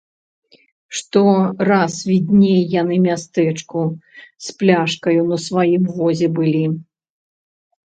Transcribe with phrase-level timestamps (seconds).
[0.99, 1.21] Што
[1.71, 3.79] раз відней яны мястэчку
[4.47, 6.65] з пляшкаю на сваім возе былі.